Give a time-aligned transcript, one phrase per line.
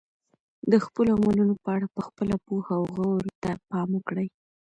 [0.71, 4.27] د خپلو عملونو په اړه په خپله پوهه او غورو ته پام وکړئ.